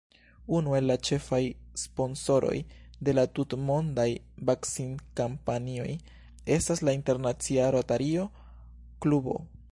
Unu 0.57 0.71
el 0.77 0.85
la 0.91 0.93
ĉefaj 1.07 1.39
sponsoroj 1.81 2.55
de 3.09 3.13
la 3.17 3.25
tutmondaj 3.39 4.07
vakcinkampanjoj 4.51 5.89
estas 6.57 6.81
la 6.89 6.95
internacia 7.01 7.69
Rotario-klubo. 7.77 9.37